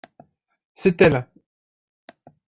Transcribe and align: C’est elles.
C’est 0.73 0.99
elles. 1.03 1.27